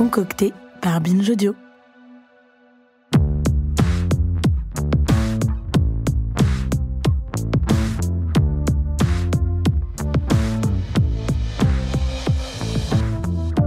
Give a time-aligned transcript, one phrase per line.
[0.00, 1.54] Concocté par Binge Audio.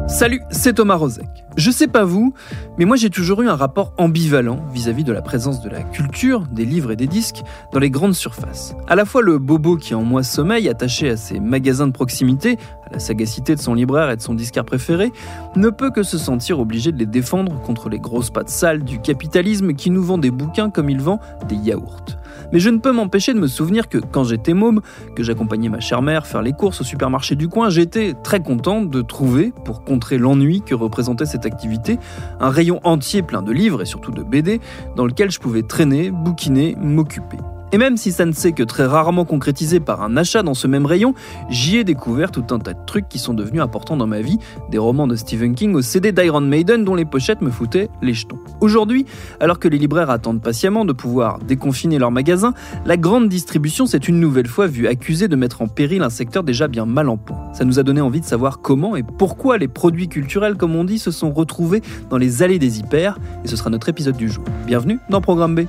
[0.07, 1.27] Salut, c'est Thomas Rozek.
[1.55, 2.33] Je sais pas vous,
[2.79, 6.47] mais moi j'ai toujours eu un rapport ambivalent vis-à-vis de la présence de la culture,
[6.47, 8.73] des livres et des disques dans les grandes surfaces.
[8.87, 12.57] À la fois le bobo qui en moi sommeille, attaché à ses magasins de proximité,
[12.91, 15.11] la sagacité de son libraire et de son disquaire préféré,
[15.55, 18.99] ne peut que se sentir obligé de les défendre contre les grosses pattes sales du
[18.99, 22.05] capitalisme qui nous vend des bouquins comme il vend des yaourts.
[22.51, 24.81] Mais je ne peux m'empêcher de me souvenir que quand j'étais môme,
[25.15, 28.81] que j'accompagnais ma chère mère faire les courses au supermarché du coin, j'étais très content
[28.81, 31.97] de trouver, pour contrer l'ennui que représentait cette activité,
[32.39, 34.59] un rayon entier plein de livres et surtout de BD
[34.95, 37.37] dans lequel je pouvais traîner, bouquiner, m'occuper.
[37.73, 40.67] Et même si ça ne s'est que très rarement concrétisé par un achat dans ce
[40.67, 41.15] même rayon,
[41.49, 44.37] j'y ai découvert tout un tas de trucs qui sont devenus importants dans ma vie,
[44.69, 48.13] des romans de Stephen King aux CD d'Iron Maiden dont les pochettes me foutaient les
[48.13, 48.37] jetons.
[48.61, 49.07] Aujourd'hui,
[49.39, 52.53] alors que les libraires attendent patiemment de pouvoir déconfiner leurs magasins,
[52.85, 56.43] la grande distribution s'est une nouvelle fois vue accusée de mettre en péril un secteur
[56.43, 57.39] déjà bien mal en point.
[57.53, 60.83] Ça nous a donné envie de savoir comment et pourquoi les produits culturels, comme on
[60.83, 64.29] dit, se sont retrouvés dans les allées des hyper, et ce sera notre épisode du
[64.29, 64.43] jour.
[64.67, 65.61] Bienvenue dans Programme B.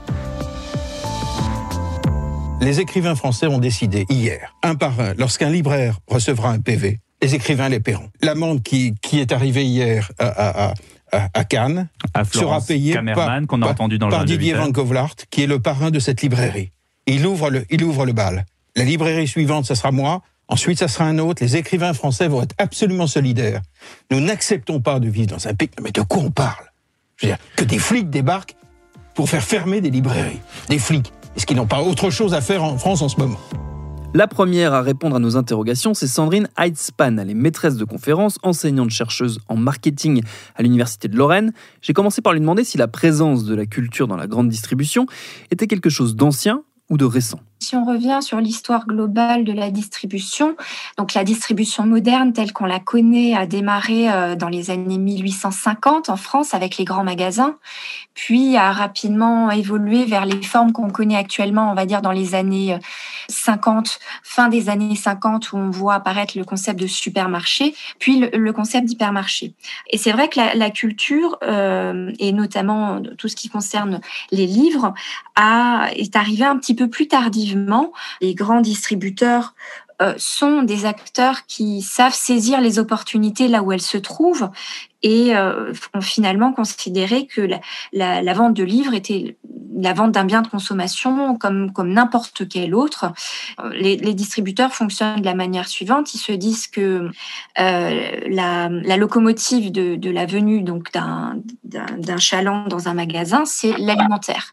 [2.64, 7.34] Les écrivains français ont décidé hier, un par un, lorsqu'un libraire recevra un PV, les
[7.34, 8.08] écrivains les paieront.
[8.22, 10.74] L'amende qui, qui est arrivée hier à, à,
[11.12, 14.54] à, à Cannes à sera Camerman, par, qu'on a entendu dans par Didier.
[14.54, 16.70] Van Kovlart, qui est le parrain de cette librairie.
[17.06, 18.46] Il ouvre le, il ouvre le bal.
[18.76, 20.22] La librairie suivante, ce sera moi.
[20.48, 21.44] Ensuite, ça sera un autre.
[21.44, 23.60] Les écrivains français vont être absolument solidaires.
[24.10, 25.68] Nous n'acceptons pas de vivre dans un pays.
[25.82, 26.64] Mais de quoi on parle?
[27.16, 28.56] Je veux dire, que des flics débarquent
[29.14, 30.40] pour faire fermer des librairies.
[30.70, 31.12] Des flics.
[31.36, 33.38] Est-ce qu'ils n'ont pas autre chose à faire en France en ce moment?
[34.14, 37.18] La première à répondre à nos interrogations, c'est Sandrine Heitzpan.
[37.18, 40.22] Elle est maîtresse de conférences, enseignante-chercheuse en marketing
[40.54, 41.52] à l'Université de Lorraine.
[41.82, 45.06] J'ai commencé par lui demander si la présence de la culture dans la grande distribution
[45.50, 47.40] était quelque chose d'ancien ou de récent.
[47.64, 50.54] Si on revient sur l'histoire globale de la distribution,
[50.98, 56.10] donc la distribution moderne telle qu'on la connaît a démarré euh, dans les années 1850
[56.10, 57.56] en France avec les grands magasins,
[58.12, 62.34] puis a rapidement évolué vers les formes qu'on connaît actuellement, on va dire dans les
[62.34, 62.78] années euh,
[63.28, 68.52] 50, fin des années 50 où on voit apparaître le concept de supermarché, puis le,
[68.52, 69.54] concept d'hypermarché.
[69.88, 74.00] Et c'est vrai que la, culture, euh, et notamment tout ce qui concerne
[74.30, 74.92] les livres,
[75.34, 77.08] a, est arrivé un petit peu plus
[78.20, 79.54] Les grands distributeurs
[80.02, 84.50] euh, sont des acteurs qui savent saisir les opportunités là où elles se trouvent
[85.04, 87.46] et euh, ont finalement considéré que
[87.92, 89.36] la, vente de livres était
[89.76, 93.12] la vente d'un bien de consommation comme, n'importe quel autre.
[93.62, 96.14] Euh, Les, distributeurs fonctionnent de la manière suivante.
[96.14, 97.10] Ils se disent que
[97.60, 104.52] euh, la, locomotive de, la venue d'un chaland dans un magasin, c'est l'alimentaire.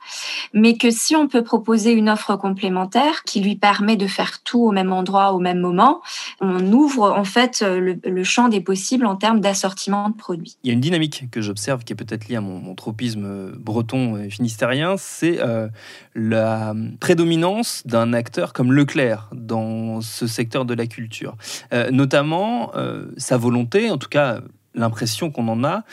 [0.53, 4.63] Mais que si on peut proposer une offre complémentaire qui lui permet de faire tout
[4.63, 6.01] au même endroit, au même moment,
[6.41, 10.41] on ouvre en fait le champ des possibles en termes d'assortiment de produits.
[10.63, 13.52] Il y a une dynamique que j'observe qui est peut-être liée à mon, tropisme euh,
[13.57, 15.68] breton et finistérien, c'est euh,
[16.16, 21.35] la prédominance d'un acteur comme Leclerc dans ce secteur de la culture.
[21.74, 22.72] Euh, notamment
[23.18, 24.41] sa volonté, en tout cas
[24.74, 25.84] l'impression qu'on en a,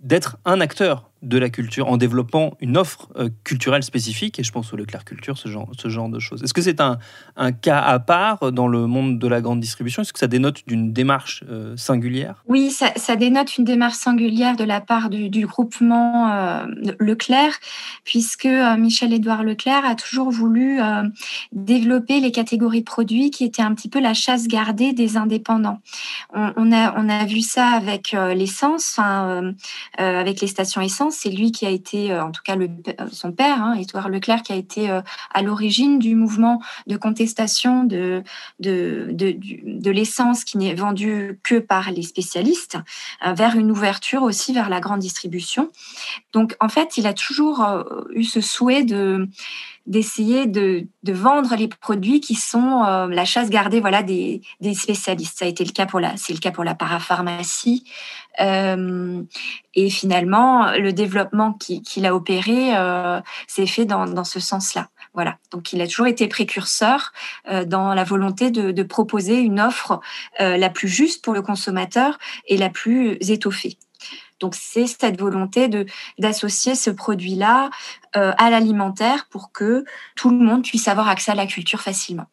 [0.00, 4.50] d'être un acteur de la culture en développant une offre euh, culturelle spécifique, et je
[4.50, 6.42] pense au Leclerc Culture, ce genre, ce genre de choses.
[6.42, 6.98] Est-ce que c'est un,
[7.36, 10.02] un cas à part dans le monde de la grande distribution?
[10.02, 12.42] Est-ce que ça dénote d'une démarche euh, singulière?
[12.48, 16.66] Oui, ça, ça, dénote une démarche singulière de la part du, groupement euh,
[16.98, 17.58] Leclerc,
[18.04, 20.80] puisque Michel-Édouard Leclerc a toujours voulu
[21.52, 25.80] développer les catégories de produits qui étaient un petit peu la chasse gardée des indépendants.
[26.34, 28.98] On, a, on a vu ça avec l'essence,
[29.98, 32.68] avec les stations essence C'est lui qui a été, en tout cas le,
[33.10, 34.88] son père, hein, Édouard Leclerc, qui a été
[35.32, 38.22] à l'origine du mouvement de contestation de,
[38.60, 42.78] de, de, l'essence qui n'est vendue que par les spécialistes,
[43.24, 45.70] vers une ouverture aussi vers la grande distribution.
[46.32, 47.64] Donc en fait, il a toujours
[48.14, 49.28] eu ce souhait de
[49.86, 54.74] d'essayer de, de, vendre les produits qui sont euh, la chasse gardée voilà des, des,
[54.74, 55.38] spécialistes.
[55.38, 59.90] Ça a été le cas pour la c'est le cas pour la parapharmacie euh, et
[59.90, 64.88] finalement le développement qu'il a opéré euh, s'est fait dans, ce sens-là.
[65.14, 65.36] Voilà.
[65.50, 67.12] Donc, il a toujours été précurseur
[67.50, 70.00] euh, dans la volonté de, proposer une offre
[70.40, 73.78] euh, la plus juste pour le consommateur et la plus étoffée.
[74.40, 75.70] Donc c'est cette volonté
[76.18, 77.70] d'associer ce produit-là
[78.16, 79.84] euh, à l'alimentaire pour que
[80.16, 82.26] tout le monde puisse avoir accès à la culture facilement.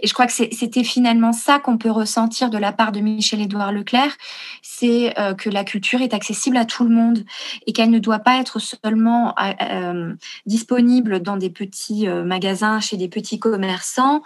[0.00, 3.72] Et je crois que c'était finalement ça qu'on peut ressentir de la part de Michel-Édouard
[3.72, 4.16] Leclerc,
[4.62, 7.24] c'est euh, que la culture est accessible à tout le monde
[7.66, 10.14] et qu'elle ne doit pas être seulement euh, euh
[10.46, 14.22] disponible dans des petits magasins, chez des petits commerçants,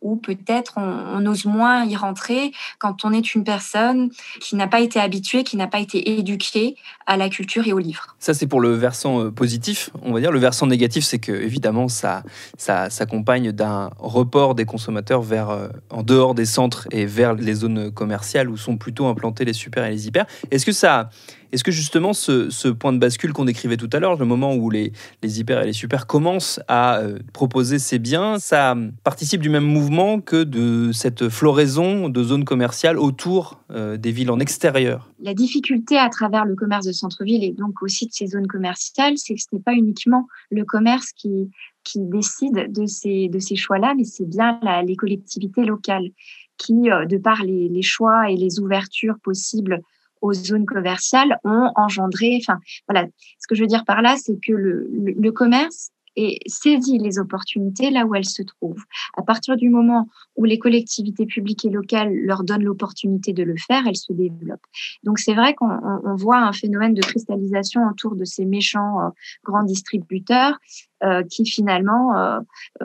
[0.00, 4.80] où peut-être on, ose moins y rentrer quand on est une personne qui n'a pas
[4.80, 6.76] été habituée, qui n'a pas été éduquée
[7.06, 8.14] à la culture et au livre.
[8.18, 10.30] Ça, c'est pour le versant positif, on va dire.
[10.30, 12.22] Le versant négatif, c'est que évidemment, ça
[12.56, 17.90] s'accompagne d'un report des consommateurs vers, euh, en dehors des centres et vers les zones
[17.92, 20.26] commerciales où sont plutôt implantés les super et les hyper.
[20.50, 21.10] Est-ce que ça,
[21.54, 24.70] est-ce que justement ce, point de bascule qu'on décrivait tout à l'heure, le moment où
[24.70, 24.92] les,
[25.22, 29.64] les, hyper et les super commencent à euh, proposer ces biens, ça participe du même
[29.64, 35.10] mouvement que de cette floraison de zones commerciales autour euh, des villes en extérieur?
[35.20, 39.16] La difficulté à travers le commerce de centre-ville et donc aussi de ces zones commerciales,
[39.16, 41.50] c'est que ce n'est pas uniquement le commerce qui
[41.96, 46.10] décident de ces, choix-là, mais c'est bien les collectivités locales
[46.56, 49.80] qui, euh, de par les, choix et les ouvertures possibles
[50.24, 52.38] aux zones commerciales, ont engendré.
[52.40, 53.06] Enfin, voilà.
[53.38, 57.90] Ce que je veux dire par là, c'est que le, commerce et saisit les opportunités
[57.90, 58.84] là où elles se trouvent.
[59.16, 63.56] À partir du moment où les collectivités publiques et locales leur donnent l'opportunité de le
[63.56, 64.66] faire, elles se développent.
[65.02, 69.08] Donc c'est vrai qu'on voit un phénomène de cristallisation autour de ces méchants euh,
[69.44, 70.58] grands distributeurs
[71.02, 72.38] euh, qui finalement euh,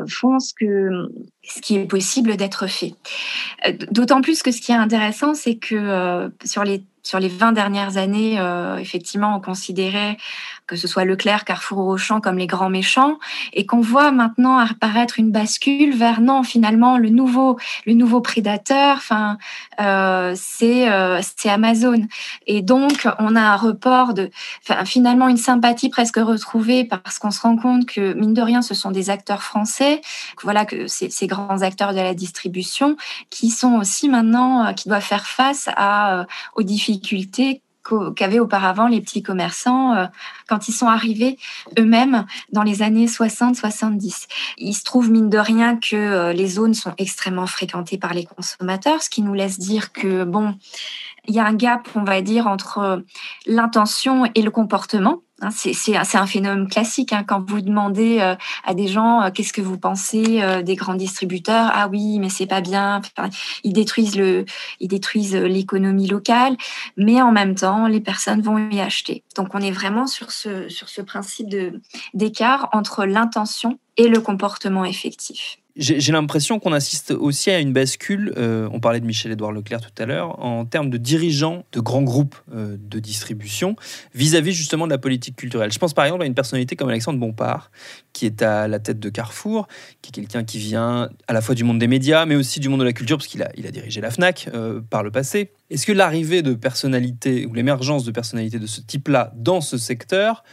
[0.08, 0.90] font ce que
[1.44, 2.96] ce qui est possible d'être fait.
[3.92, 7.98] D'autant plus que ce qui est intéressant, c'est que sur les sur les 20 dernières
[7.98, 8.40] années,
[8.80, 10.18] effectivement, on considérait
[10.70, 13.18] que ce soit Leclerc, Carrefour ou Auchan comme les grands méchants,
[13.54, 17.58] et qu'on voit maintenant apparaître une bascule vers non, finalement, le nouveau,
[17.88, 19.38] le nouveau prédateur, enfin,
[19.82, 22.08] euh, c'est euh, c'est Amazon.
[22.46, 24.30] Et donc, on a un report de,
[24.86, 28.76] finalement, une sympathie presque retrouvée parce qu'on se rend compte que, mine de rien, ce
[28.76, 30.02] sont des acteurs français,
[30.44, 32.96] voilà, que ces grands acteurs de la distribution
[33.30, 36.26] qui sont aussi maintenant, euh, qui doivent faire face à, euh,
[36.56, 37.62] aux difficultés
[38.16, 40.06] qu'avaient auparavant les petits commerçants euh,
[40.48, 41.38] quand ils sont arrivés
[41.78, 44.28] eux-mêmes dans les années 60-70.
[44.58, 48.26] Il se trouve, mine de rien, que euh, les zones sont extrêmement fréquentées par les
[48.26, 50.56] consommateurs, ce qui nous laisse dire que, bon,
[51.28, 52.98] il y a un gap, on va dire, entre euh,
[53.46, 55.22] l'intention et le comportement.
[55.42, 59.54] Hein, c'est un phénomène classique hein, quand vous demandez euh, à des gens euh, qu'est-ce
[59.54, 61.72] que vous pensez des grands distributeurs.
[61.74, 63.02] Ah oui, mais c'est pas bien.
[63.64, 64.46] ils détruisent le,
[64.80, 66.58] ils détruisent l'économie locale,
[66.98, 69.24] mais en même temps, les personnes vont y acheter.
[69.36, 71.50] Donc on est vraiment sur ce sur ce principe
[72.14, 75.59] d'écart entre l'intention et le comportement effectif.
[75.76, 80.02] J'ai l'impression qu'on assiste aussi à une bascule, euh, on parlait de Michel-Édouard Leclerc tout
[80.02, 83.76] à l'heure, en termes de dirigeants de grands groupes euh, de distribution
[84.16, 85.72] vis-à-vis justement de la politique culturelle.
[85.72, 87.72] Je pense par exemple à une personnalité comme Alexandre Bompard,
[88.14, 89.68] qui est à la tête de Carrefour,
[90.02, 92.68] qui est quelqu'un qui vient à la fois du monde des médias, mais aussi du
[92.68, 95.12] monde de la culture, parce qu'il a, il a dirigé la FNAC euh, par le
[95.12, 95.52] passé.
[95.70, 100.44] Est-ce que l'arrivée de personnalités ou l'émergence de personnalités de ce type-là dans ce secteur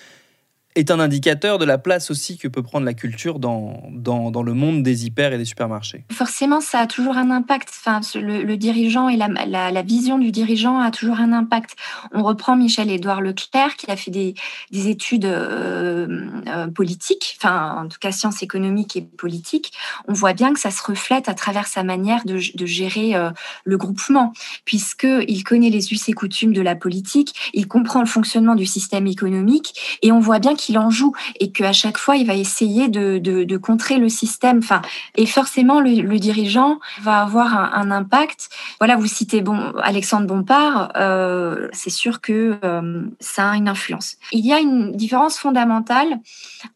[0.77, 4.53] est un indicateur de la place aussi que peut prendre la culture dans, dans, le
[4.53, 6.05] monde des hyper et des supermarchés.
[6.13, 7.71] Forcément, ça a toujours un impact.
[7.71, 11.77] Enfin, le, dirigeant et la, la, vision du dirigeant a toujours un impact.
[12.13, 14.35] On reprend Michel-Édouard Leclerc, qui a fait des,
[14.71, 19.73] des études euh, euh, politiques, enfin, en tout cas sciences économiques et politiques.
[20.09, 23.31] On voit bien que ça se reflète à travers sa manière de, de gérer euh,
[23.65, 24.33] le groupement,
[24.67, 29.07] puisqu'il connaît les us et coutumes de la politique, il comprend le fonctionnement du système
[29.07, 32.89] économique, et on voit bien qu'il en joue et qu'à chaque fois, il va essayer
[32.89, 34.59] de, de, contrer le système.
[34.59, 34.83] Enfin,
[35.17, 38.49] et forcément, le, dirigeant va avoir un, impact.
[38.79, 44.17] Voilà, vous citez bon, Alexandre Bompard, euh, c'est sûr que euh, ça a une influence.
[44.33, 46.19] Il y a une différence fondamentale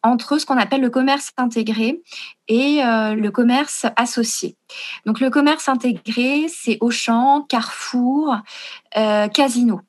[0.02, 2.00] entre ce qu'on appelle le commerce intégré
[2.48, 4.56] et euh, le commerce associé.
[5.04, 8.36] Donc le commerce intégré, c'est Auchan, Carrefour,
[8.92, 9.80] Casino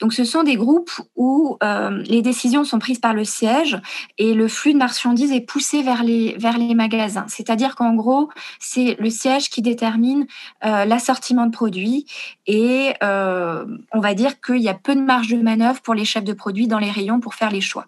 [0.00, 3.78] Donc, ce sont des groupes où euh, les décisions sont prises par le siège
[4.16, 6.36] et le flux de marchandises est poussé vers les,
[6.74, 7.26] magasins.
[7.28, 8.28] C'est-à-dire qu'en gros,
[8.60, 10.26] c'est le siège qui détermine
[10.64, 12.06] euh, l'assortiment de produits
[12.46, 16.04] et euh, on va dire qu'il y a peu de marge de manœuvre pour les
[16.04, 17.86] chefs de produits dans les rayons pour faire les choix.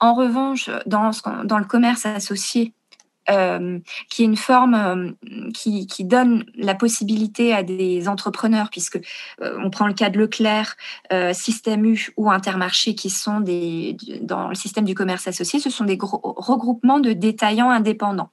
[0.00, 1.10] En revanche, dans
[1.58, 2.72] le commerce associé,
[3.30, 9.00] euh, qui est une forme euh, qui, qui, donne la possibilité à des entrepreneurs, puisque
[9.40, 10.76] euh, on prend le cas de Leclerc,
[11.32, 15.84] Système U ou Intermarché, qui sont des, dans le système du commerce associé, ce sont
[15.84, 18.30] des regroupements de détaillants indépendants.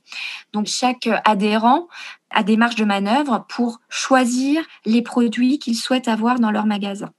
[0.53, 1.87] Donc chaque adhérent
[2.29, 7.11] a des marges de manœuvre pour choisir les produits qu'ils souhaitent avoir dans leur magasin.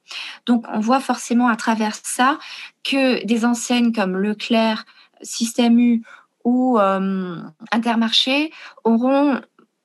[0.46, 2.38] Donc on voit forcément à travers ça
[2.82, 4.84] que des enseignes comme Leclerc,
[5.22, 6.02] Système U
[6.44, 7.40] ou euh,
[7.72, 8.52] Intermarché
[8.84, 9.40] auront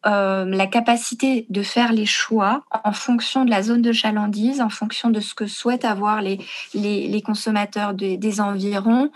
[0.06, 4.70] euh, la capacité de faire les choix en fonction de la zone de chalandise, en
[4.70, 6.40] fonction de ce que souhaitent avoir les,
[6.74, 9.12] les, consommateurs des environs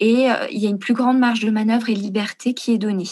[0.00, 2.78] et euh, il y a une plus grande marge de manœuvre et liberté qui est
[2.78, 3.08] donnée.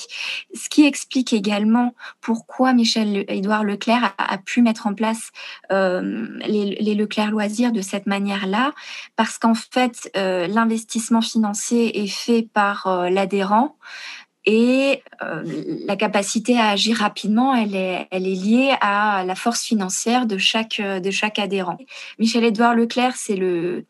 [0.55, 5.31] Ce qui explique également pourquoi Michel-Édouard Leclerc a, pu mettre en place
[5.71, 8.73] euh, les, Leclerc Loisirs de cette manière-là,
[9.17, 13.77] parce qu'en fait, l'investissement financier est fait par l'adhérent.
[14.51, 15.03] Et
[15.87, 21.11] la capacité à agir rapidement, elle est, liée à la force financière de chaque, de
[21.11, 21.77] chaque adhérent.
[22.19, 23.85] Michel-Édouard Leclerc, c'est le,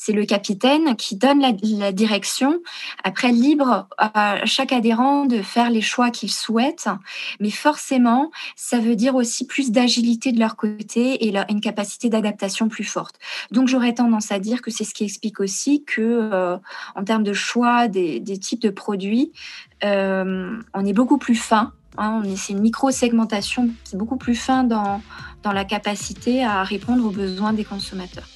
[0.00, 2.60] c'est le capitaine qui donne la, direction.
[3.02, 6.88] Après, libre à chaque adhérent de faire les choix qu'il souhaite.
[7.40, 12.68] Mais forcément, ça veut dire aussi plus d'agilité de leur côté et une capacité d'adaptation
[12.68, 13.16] plus forte.
[13.50, 16.56] Donc, j'aurais tendance à dire que c'est ce qui explique aussi que, euh,
[16.94, 19.32] en termes de choix des, types de produits,
[19.82, 21.72] euh, on est beaucoup plus fin.
[21.96, 25.02] Hein, c'est une micro-segmentation qui beaucoup plus fin dans
[25.44, 28.28] la capacité à répondre aux besoins des consommateurs.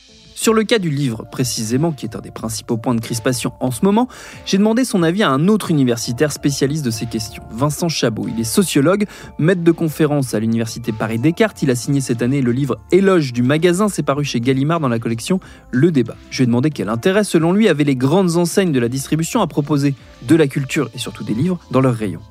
[0.43, 3.71] Sur le cas du livre, précisément, qui est un des principaux points de crispation en
[3.71, 4.09] ce moment,
[4.45, 8.27] j'ai demandé son avis à un autre universitaire spécialiste de ces questions, Vincent Chabot.
[8.27, 9.05] Il est sociologue,
[9.39, 11.63] maître de conférence à l'université Paris-Descartes.
[11.63, 14.89] Il a signé cette année le livre Éloge du magasin, c'est paru chez Gallimard dans
[14.89, 15.39] la collection
[15.71, 16.17] Le Débat.
[16.31, 19.43] Je lui ai demandé quel intérêt, selon lui, avaient les grandes enseignes de la distribution
[19.43, 22.23] à proposer de la culture et surtout des livres dans leurs rayons.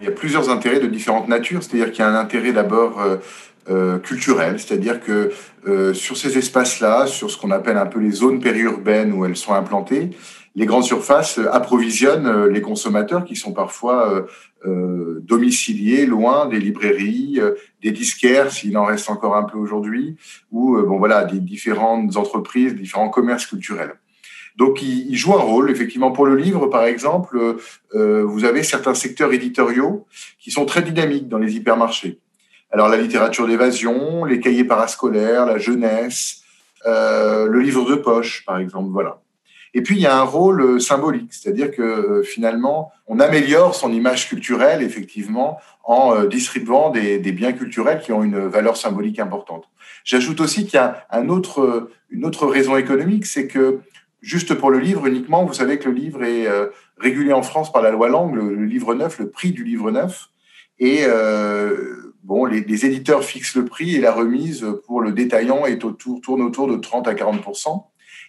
[0.00, 3.00] Il y a plusieurs intérêts de différentes natures, c'est-à-dire qu'il y a un intérêt d'abord
[3.68, 5.30] euh, euh, culturel, c'est-à-dire que
[5.66, 9.36] euh, sur ces espaces-là, sur ce qu'on appelle un peu les zones périurbaines où elles
[9.36, 10.10] sont implantées,
[10.54, 14.26] les grandes surfaces approvisionnent euh, les consommateurs qui sont parfois
[14.64, 17.40] euh, domiciliés loin des librairies,
[17.82, 20.16] des disquaires s'il en reste encore un peu aujourd'hui,
[20.50, 23.94] ou bon voilà des différentes entreprises, différents commerces culturels.
[24.56, 27.56] Donc, il, joue un rôle, effectivement, pour le livre, par exemple,
[27.92, 30.06] vous avez certains secteurs éditoriaux
[30.40, 32.20] qui sont très dynamiques dans les hypermarchés.
[32.70, 36.42] Alors la littérature d'évasion, les cahiers parascolaires, la jeunesse,
[36.86, 39.20] euh, le livre de poche, par exemple, voilà.
[39.74, 43.74] Et puis il y a un rôle euh, symbolique, c'est-à-dire que euh, finalement on améliore
[43.74, 49.68] son image culturelle effectivement en distribuant des, biens culturels qui ont une valeur symbolique importante.
[50.02, 53.78] J'ajoute aussi qu'il y a un autre, une autre raison économique, c'est que
[54.20, 56.48] juste pour le livre uniquement, vous savez que le livre est
[56.98, 60.30] régulé en France par la loi Langue, le, livre neuf, le prix du livre neuf,
[60.80, 61.04] et
[62.26, 66.42] bon, les, éditeurs fixent le prix et la remise pour le détaillant est autour, tourne
[66.42, 67.40] autour de 30 à 40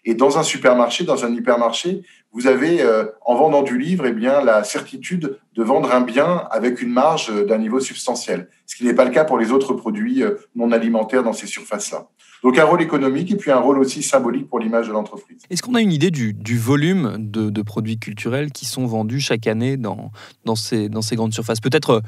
[0.06, 4.12] Et dans un supermarché, dans un hypermarché, vous avez, euh, en vendant du livre, eh
[4.14, 8.86] bien, la certitude de vendre un bien avec une marge d'un niveau substantiel, ce qui
[8.86, 12.08] n'est pas le cas pour les autres produits euh, non alimentaires dans ces surfaces-là.
[12.44, 15.42] Donc un rôle économique et puis un rôle aussi symbolique pour l'image de l'entreprise.
[15.50, 19.76] Est-ce qu'on a une idée du, volume de, produits culturels qui sont vendus chaque année
[19.76, 20.12] dans,
[20.56, 21.60] ces, dans ces grandes surfaces?
[21.60, 22.04] Peut-être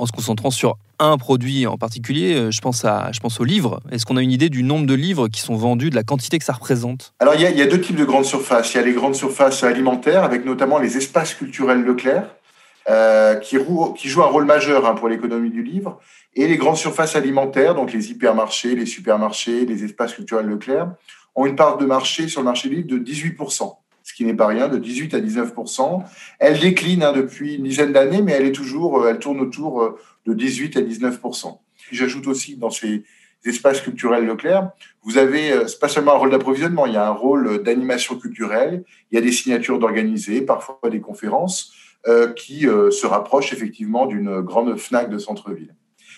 [0.00, 3.44] en se concentrant sur un produit en particulier, euh, je pense, à, je pense aux
[3.44, 3.80] livres.
[3.90, 6.38] Est-ce qu'on a une idée du nombre de livres qui sont vendus, de la quantité
[6.38, 7.12] que ça représente?
[7.20, 8.72] Alors, il y, a, deux types de grandes surfaces.
[8.74, 12.24] Il y a les grandes surfaces alimentaires, avec notamment les espaces culturels Leclerc,
[12.88, 16.00] euh, qui, jouent un rôle majeur hein, pour l'économie du livre,
[16.34, 20.88] et les grandes surfaces alimentaires, donc les hypermarchés, les supermarchés, les espaces culturels Leclerc,
[21.34, 23.74] ont une part de marché sur le marché du livre de 18%
[24.10, 25.52] ce qui n'est pas rien, de 18 à 19
[26.40, 29.82] Elle décline hein, depuis une dizaine d'années, mais elle est toujours, euh, elle tourne autour
[29.82, 31.58] euh, de 18 à 19%
[31.92, 33.04] J'ajoute aussi dans ces
[33.44, 34.70] espaces culturels Leclerc,
[35.04, 38.82] vous avez euh, pas seulement un rôle d'approvisionnement, il y a un rôle d'animation culturelle,
[39.12, 41.72] il y a des signatures d'organiser, parfois des conférences,
[42.34, 45.74] qui se rapprochent effectivement d'une grande FNAC de centre-ville.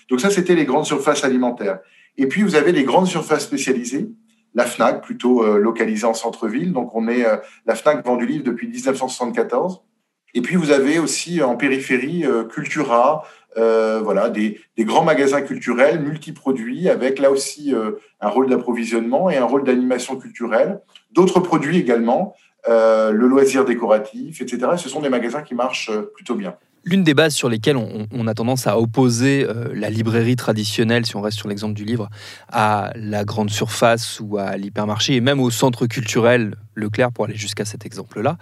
[0.09, 1.79] Donc ça, c'était les grandes surfaces alimentaires.
[2.17, 4.09] Et puis, vous avez les grandes surfaces spécialisées,
[4.55, 6.73] la FNAC, plutôt euh, localisée en centre-ville.
[6.73, 9.81] Donc, on est, euh, la FNAC vend du livre depuis 1974.
[10.33, 13.23] Et puis, vous avez aussi en périphérie Cultura,
[13.55, 17.71] voilà, des, grands magasins culturels multiproduits avec là aussi
[18.19, 20.81] un rôle d'approvisionnement et un rôle d'animation culturelle.
[21.11, 22.35] D'autres produits également,
[22.67, 24.71] le loisir décoratif, etc.
[24.77, 26.57] Ce sont des magasins qui marchent plutôt bien.
[26.85, 31.15] L'une des bases sur lesquelles on, a tendance à opposer euh, la librairie traditionnelle, si
[31.15, 32.09] on reste sur l'exemple du livre,
[32.51, 37.35] à la grande surface ou à l'hypermarché et même au centre culturel Leclerc pour aller
[37.35, 38.37] jusqu'à cet exemple-là,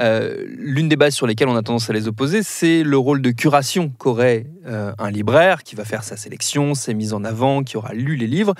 [0.00, 3.22] euh, l'une des bases sur lesquelles on a tendance à les opposer, c'est le rôle
[3.22, 7.62] de curation qu'aurait euh, un libraire qui va faire sa sélection, ses mises en avant,
[7.62, 8.54] qui aura lu les livres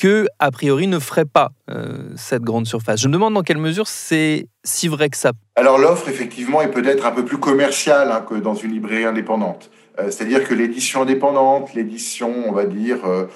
[0.00, 3.02] que, a priori, ne ferait pas euh, cette grande surface.
[3.02, 5.32] Je me demande dans quelle mesure c'est si vrai que ça.
[5.56, 9.70] Alors l'offre, effectivement, est peut-être un peu plus commerciale hein, que dans une librairie indépendante.
[9.98, 13.26] Euh, c'est-à-dire que l'édition indépendante, l'édition, on va dire, euh,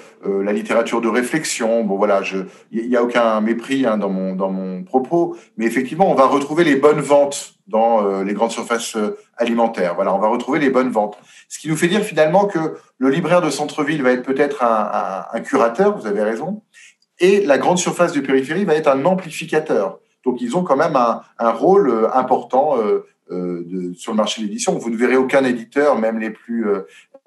[0.43, 2.21] la littérature de réflexion, bon voilà,
[2.71, 6.27] il n'y a aucun mépris hein, dans, mon, dans mon propos, mais effectivement, on va
[6.27, 8.95] retrouver les bonnes ventes dans les grandes surfaces
[9.37, 9.95] alimentaires.
[9.95, 11.17] Voilà, on va retrouver les bonnes ventes.
[11.49, 15.39] Ce qui nous fait dire finalement que le libraire de centre-ville va être peut-être un,
[15.41, 16.61] curateur, vous avez raison,
[17.19, 19.99] et la grande surface de périphérie va être un amplificateur.
[20.25, 24.41] Donc ils ont quand même un, rôle euh, important euh, euh, de, sur le marché
[24.41, 24.77] de l'édition.
[24.77, 26.65] Vous ne verrez aucun éditeur, même les plus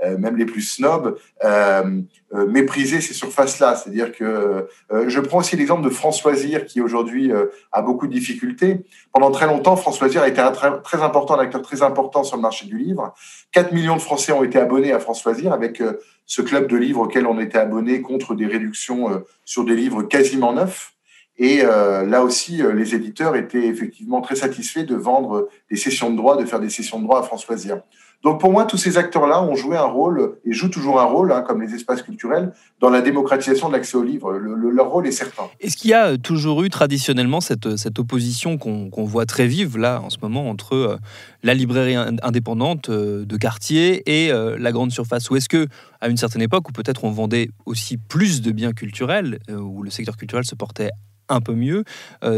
[0.05, 2.01] euh, même les plus snobs, euh,
[2.33, 3.75] euh, mépriser ces surfaces-là.
[3.75, 4.69] C'est-à-dire que
[5.09, 7.33] je prends aussi l'exemple de François Zir, qui aujourd'hui
[7.73, 8.85] a beaucoup de difficultés.
[9.13, 12.37] Pendant très longtemps, François Zir a été un très, important, un acteur très important sur
[12.37, 13.13] le marché du livre.
[13.53, 15.83] 4 millions de Français ont été abonnés à François Zir avec
[16.27, 20.53] ce club de livres auquel on était abonné contre des réductions sur des livres quasiment
[20.53, 20.95] neufs.
[21.39, 26.37] Et là aussi, les éditeurs étaient effectivement très satisfaits de vendre des sessions de droit,
[26.37, 27.81] de faire des sessions de droit à François Zir.
[28.25, 31.31] Donc pour moi, tous ces acteurs-là ont joué un rôle et jouent toujours un rôle,
[31.31, 34.33] hein, comme les espaces culturels, dans la démocratisation de l'accès au livre.
[34.33, 35.45] leur rôle est certain.
[35.61, 37.67] Est-ce qu'il y a toujours eu traditionnellement cette,
[37.99, 40.97] opposition qu'on voit très vive là en ce moment entre euh,
[41.43, 45.31] la librairie indépendante euh, de quartier et euh, la grande surface?
[45.31, 45.69] Ou est-ce que
[46.01, 49.91] à une certaine époque où peut-être on vendait aussi plus de biens culturels, où le
[49.91, 50.91] secteur culturel se portait
[51.29, 51.85] un peu mieux,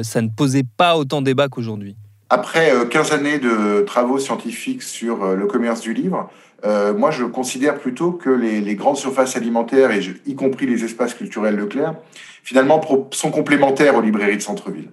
[0.02, 1.96] ça ne posait pas autant débat qu'aujourd'hui
[2.30, 6.30] après 15 euh, années de travaux scientifiques sur euh, le commerce du livre,
[6.64, 11.14] euh, moi je considère plutôt que les, grandes surfaces alimentaires, et y compris les espaces
[11.14, 11.96] culturels Leclerc,
[12.44, 12.80] finalement
[13.10, 14.90] sont complémentaires aux librairies de centre-ville.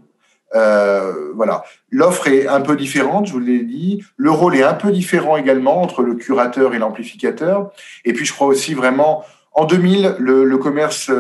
[1.36, 1.64] voilà.
[1.92, 4.04] L'offre est un peu différente, je vous l'ai dit.
[4.18, 7.72] Le rôle est un peu différent également entre le curateur et l'amplificateur.
[8.06, 9.24] Et puis, je crois aussi vraiment,
[9.54, 11.12] en 2000, le, commerce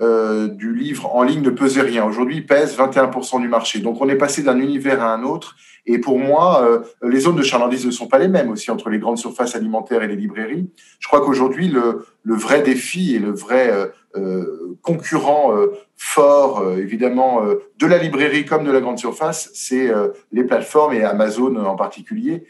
[0.00, 2.04] du livre en ligne ne pesait rien.
[2.04, 3.78] Aujourd'hui, il pèse 21% du marché.
[3.78, 5.56] Donc, on est passé d'un univers à un autre.
[5.86, 8.90] Et pour moi, euh, les zones de chalandise ne sont pas les mêmes aussi entre
[8.90, 10.68] les grandes surfaces alimentaires et les librairies.
[10.98, 16.62] Je crois qu'aujourd'hui, le, le, vrai défi et le vrai euh, euh concurrent euh, fort,
[16.76, 17.42] évidemment,
[17.78, 19.90] de la librairie comme de la grande surface, c'est
[20.30, 22.44] les plateformes et Amazon en particulier,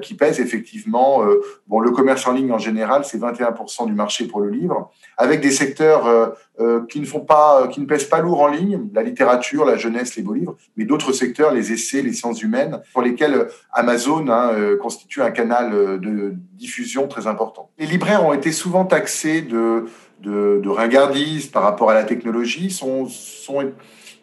[0.00, 1.24] qui pèsent effectivement,
[1.66, 5.40] bon, le commerce en ligne en général, c'est 21% du marché pour le livre, avec
[5.40, 6.34] des secteurs
[6.88, 10.16] qui ne font pas, qui ne pèsent pas lourd en ligne, la littérature, la jeunesse,
[10.16, 14.28] les beaux livres, mais d'autres secteurs, les essais, les sciences humaines, pour lesquels euh, Amazon
[14.28, 17.70] hein, euh, constitue un canal euh, de diffusion très important.
[17.78, 19.86] Les libraires ont été souvent taxés de,
[20.20, 22.70] de, de par rapport à la technologie.
[22.70, 23.72] Sont, sont,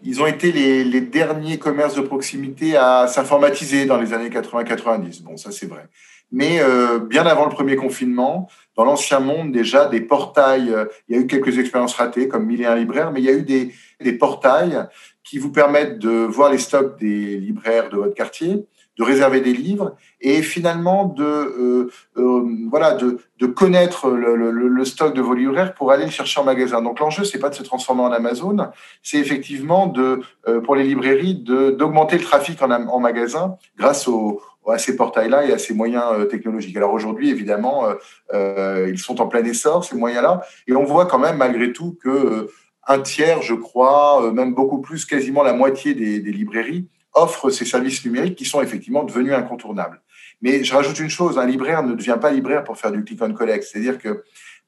[0.03, 5.23] ils ont été les, les derniers commerces de proximité à s'informatiser dans les années 80-90.
[5.23, 5.87] Bon, ça c'est vrai.
[6.31, 6.61] Mais
[7.09, 10.71] bien avant le premier confinement, dans l'ancien monde déjà, des portails,
[11.07, 13.29] il y a eu quelques expériences ratées comme Mille et un libraires, mais il y
[13.29, 14.85] a eu des, des portails
[15.23, 18.65] qui vous permettent de voir les stocks des libraires de votre quartier,
[18.99, 25.13] de réserver des livres et finalement de euh, euh, voilà de, de connaître le, stock
[25.13, 26.81] de vos libraires pour aller le chercher en magasin.
[26.81, 28.57] Donc l'enjeu c'est pas de se transformer en Amazon,
[29.01, 34.09] c'est effectivement de euh, pour les librairies d'augmenter le trafic en, magasin grâce
[34.67, 36.75] à ces portails-là et à ces moyens technologiques.
[36.75, 37.85] Alors aujourd'hui, évidemment,
[38.33, 42.49] ils sont en plein essor, ces moyens-là, et on voit quand même malgré tout que
[42.87, 46.87] un tiers, je crois, même beaucoup plus, quasiment la moitié des, librairies
[47.21, 50.01] offrent ces services numériques qui sont effectivement devenus incontournables.
[50.41, 53.21] Mais je rajoute une chose, un libraire ne devient pas libraire pour faire du click
[53.21, 53.63] and collect.
[53.63, 54.23] C'est-à-dire que,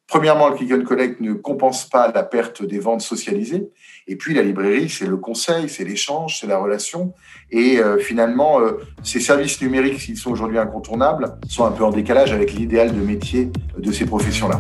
[0.08, 3.70] premièrement, le click and collect ne compense pas la perte des ventes socialisées.
[4.08, 7.14] Et puis, la librairie, c'est le conseil, c'est l'échange, c'est la relation.
[7.52, 11.92] Et euh, finalement, euh, ces services numériques, s'ils sont aujourd'hui incontournables, sont un peu en
[11.92, 14.60] décalage avec l'idéal de métier de ces professions-là.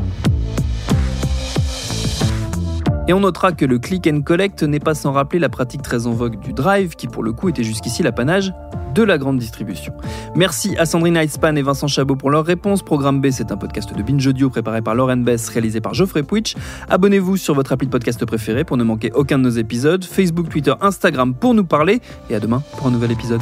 [3.07, 6.07] Et on notera que le click and collect n'est pas sans rappeler la pratique très
[6.07, 8.53] en vogue du drive, qui pour le coup était jusqu'ici l'apanage
[8.93, 9.93] de la grande distribution.
[10.35, 12.83] Merci à Sandrine Heitzpan et Vincent Chabot pour leurs réponses.
[12.83, 16.23] Programme B, c'est un podcast de Binge Audio préparé par Lauren Bess, réalisé par Geoffrey
[16.23, 16.55] Pouich.
[16.89, 20.03] Abonnez-vous sur votre appli de podcast préféré pour ne manquer aucun de nos épisodes.
[20.03, 22.01] Facebook, Twitter, Instagram pour nous parler.
[22.29, 23.41] Et à demain pour un nouvel épisode.